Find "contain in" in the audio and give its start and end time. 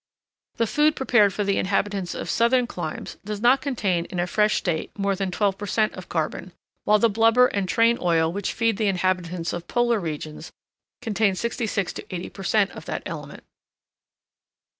3.61-4.19